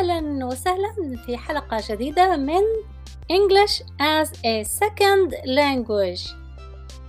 [0.00, 2.62] أهلا وسهلا في حلقة جديدة من
[3.32, 6.34] English as a Second Language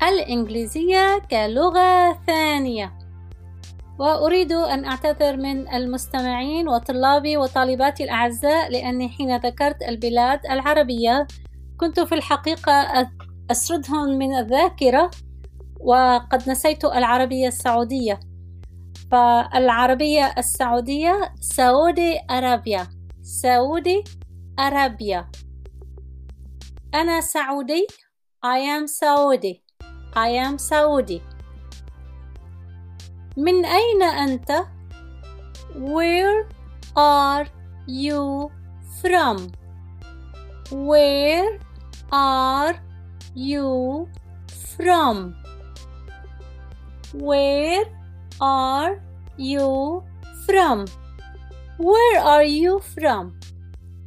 [0.03, 2.93] الإنجليزية كلغة ثانية.
[3.99, 11.27] وأريد أن أعتذر من المستمعين وطلابي وطالباتي الأعزاء لأني حين ذكرت البلاد العربية
[11.77, 13.09] كنت في الحقيقة
[13.51, 15.11] أسردهم من الذاكرة
[15.79, 18.19] وقد نسيت العربية السعودية.
[19.11, 22.87] فالعربية السعودية سعودي أرابيا.
[23.21, 24.03] سعودي
[24.59, 25.31] أرابيا.
[26.93, 27.87] أنا سعودي
[28.45, 29.61] I am Saudi.
[30.15, 31.21] I am Saudi.
[33.37, 34.65] من أين أنت؟
[35.75, 36.47] Where
[36.95, 37.45] are
[37.87, 38.51] you
[39.01, 39.51] from?
[40.71, 41.59] Where
[42.11, 42.75] are
[43.35, 44.07] you
[44.77, 45.35] from?
[47.13, 47.98] Where
[48.41, 49.01] are
[49.37, 50.03] you
[50.45, 50.85] from?
[51.77, 53.39] Where are you from?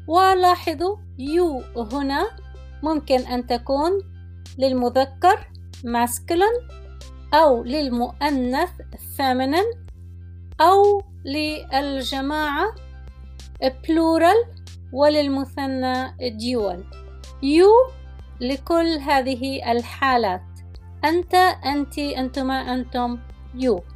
[0.08, 2.30] ولاحظوا you هنا
[2.82, 3.90] ممكن أن تكون
[4.58, 5.46] للمذكر
[5.84, 6.72] masculine
[7.34, 8.70] أو للمؤنث
[9.18, 9.76] feminine
[10.60, 12.74] أو للجماعة
[13.62, 14.46] plural
[14.92, 16.80] وللمثنى dual
[17.42, 17.92] you
[18.40, 20.42] لكل هذه الحالات
[21.04, 23.18] أنت أنت أنتما أنتم
[23.56, 23.91] you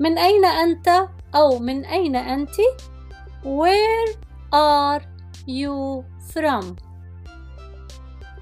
[0.00, 2.56] من أين أنت أو من أين أنت
[3.44, 4.14] Where
[4.52, 5.02] are
[5.46, 6.76] you from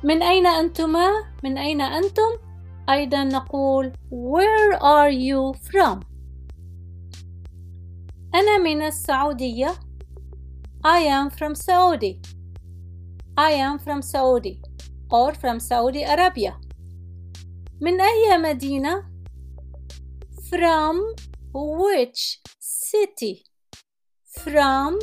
[0.05, 1.11] من أين أنتما
[1.45, 2.31] من أين أنتم
[2.91, 6.01] أيضا نقول Where are you from
[8.35, 9.75] أنا من السعودية
[10.85, 12.21] I am from Saudi
[13.39, 14.61] I am from Saudi
[15.11, 16.55] or from Saudi Arabia
[17.81, 19.05] من أي مدينة
[20.51, 21.15] from
[21.54, 23.44] which city
[24.26, 25.00] from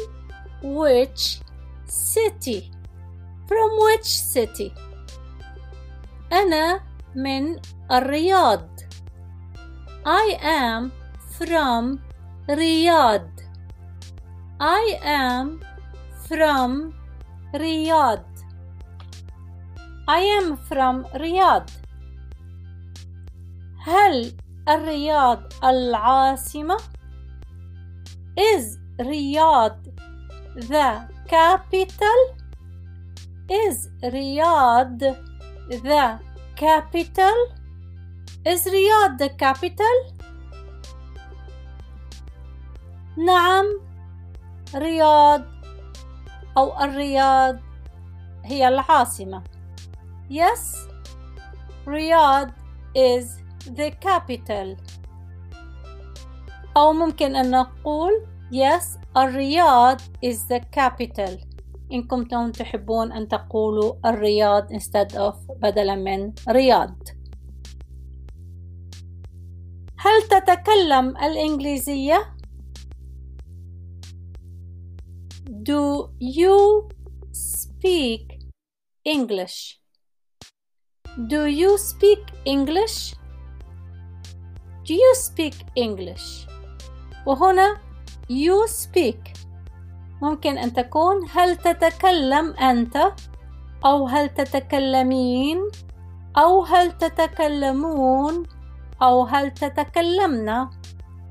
[0.62, 1.41] which
[1.84, 2.71] city
[3.49, 4.72] from which city
[6.33, 6.81] أنا
[7.15, 8.69] من الرياض
[10.06, 10.93] I am
[11.39, 12.00] from
[12.49, 13.43] Riyadh
[14.61, 15.61] I am
[16.28, 16.94] from
[17.55, 18.27] Riyadh
[20.09, 21.71] I am from Riyadh
[23.78, 24.37] هل
[24.70, 26.78] الرياض العاصمة
[28.38, 29.82] Is Riyadh
[30.56, 32.20] the capital?
[33.50, 35.00] Is Riyadh
[35.70, 36.20] the
[36.56, 37.38] capital?
[38.46, 39.98] Is Riyadh the capital?
[43.18, 43.66] نعم
[44.76, 45.44] رياض
[46.58, 47.60] أو الرياض
[48.46, 49.44] هي العاصمة
[50.30, 50.78] Yes
[51.86, 52.54] Riyadh
[52.96, 54.78] is the capital
[56.78, 58.12] أو ممكن أن نقول
[58.52, 61.46] yes الرياض is the capital
[61.92, 66.96] إن كنتم تحبون أن تقولوا الرياض instead of بدلا من رياض
[70.04, 72.36] هل تتكلم الإنجليزية؟
[75.52, 76.90] Do you
[77.32, 78.40] speak
[79.06, 79.80] English?
[81.18, 83.21] Do you speak English?
[84.86, 86.47] Do you speak English?
[87.25, 87.78] وهنا
[88.30, 89.38] you speak.
[90.22, 93.14] ممكن أن تكون هل تتكلم أنت؟
[93.86, 95.58] أو هل تتكلمين؟
[96.38, 98.44] أو هل تتكلمون؟
[99.02, 100.69] أو هل تتكلمنا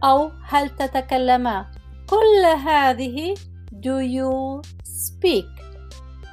[0.05, 1.67] أو هل تتكلما؟
[2.11, 3.35] كل هذه
[3.81, 5.47] do you speak?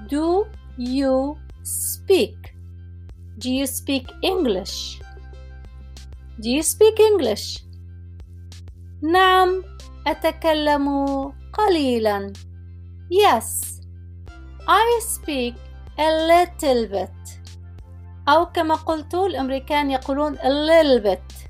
[0.09, 0.47] Do
[0.77, 2.35] you speak?
[3.37, 4.99] Do you speak English?
[6.39, 7.63] Do you speak English?
[9.01, 9.63] نعم
[10.07, 10.87] أتكلم
[11.53, 12.33] قليلا
[13.09, 13.81] Yes
[14.67, 15.55] I speak
[15.97, 17.39] a little bit
[18.29, 21.49] أو كما قلت الأمريكان يقولون a little bit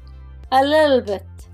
[0.51, 1.49] a little bit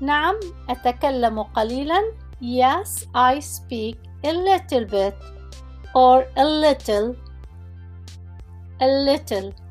[0.00, 0.34] نعم
[0.68, 5.14] أتكلم قليلا Yes I speak a little bit
[5.94, 7.16] or a little
[8.80, 9.65] a little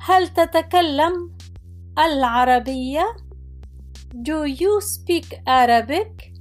[0.00, 1.36] هل تتكلم
[1.98, 3.16] العربية؟
[4.14, 6.32] Do you speak Arabic?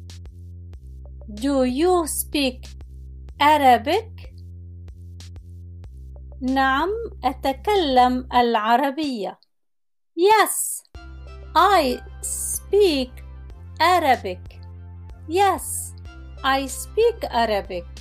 [1.29, 2.67] Do you speak
[3.41, 4.29] Arabic?
[6.41, 6.89] نعم
[7.23, 9.39] أتكلم العربية
[10.17, 10.83] Yes
[11.55, 13.11] I speak
[13.81, 14.59] Arabic
[15.27, 15.93] Yes
[16.43, 17.98] I speak Arabic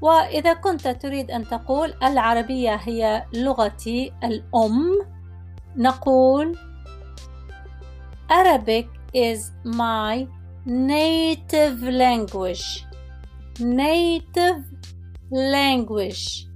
[0.00, 5.06] وإذا كنت تريد أن تقول العربية هي لغتي الأم
[5.76, 6.58] نقول
[8.30, 10.26] Arabic is my
[10.66, 12.84] native language.
[13.60, 14.62] Native
[15.30, 16.46] language.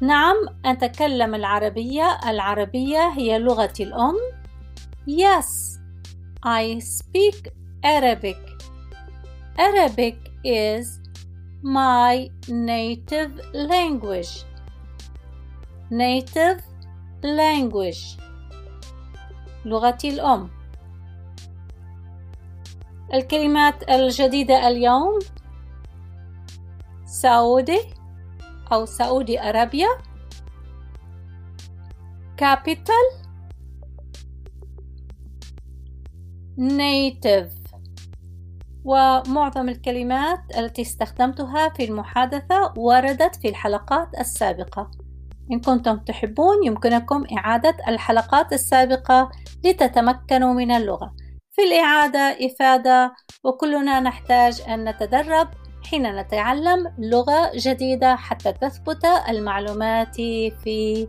[0.00, 2.18] نعم أتكلم العربية.
[2.26, 4.16] العربية هي لغتي الأم.
[5.08, 5.78] Yes
[6.44, 7.48] I speak
[7.84, 8.38] Arabic.
[9.58, 11.00] Arabic is
[11.62, 14.44] my native language.
[15.90, 16.62] Native
[17.22, 18.18] language.
[19.64, 20.50] لغتي الأم.
[23.14, 25.18] الكلمات الجديدة اليوم
[27.04, 27.80] سعودي
[28.72, 29.88] أو سعودي أرابيا.
[32.36, 33.06] Capital
[36.58, 37.65] native.
[38.86, 44.90] ومعظم الكلمات التي استخدمتها في المحادثة وردت في الحلقات السابقة.
[45.52, 49.30] إن كنتم تحبون يمكنكم إعادة الحلقات السابقة
[49.64, 51.14] لتتمكنوا من اللغة.
[51.52, 55.48] في الإعادة إفادة وكلنا نحتاج أن نتدرب
[55.90, 61.08] حين نتعلم لغة جديدة حتى تثبت المعلومات في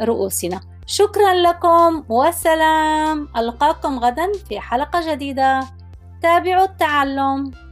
[0.00, 0.60] رؤوسنا.
[0.86, 3.28] شكرا لكم وسلام.
[3.36, 5.60] ألقاكم غدا في حلقة جديدة.
[6.24, 7.63] تابعوا التعلم.